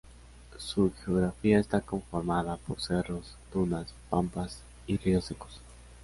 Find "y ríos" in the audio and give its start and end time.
4.87-5.25